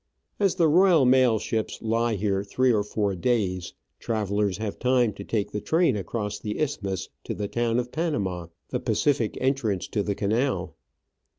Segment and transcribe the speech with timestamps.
[0.39, 5.23] As the Royal Mail ships lie here three or four days, travellers have time to
[5.23, 10.01] take the train across the isthmus to the town of Panama, the Pacific entrance to
[10.01, 10.75] the canal.